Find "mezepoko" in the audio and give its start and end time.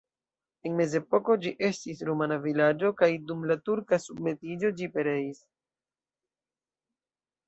0.77-1.33